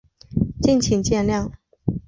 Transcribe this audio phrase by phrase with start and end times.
[0.63, 1.51] 敬请见谅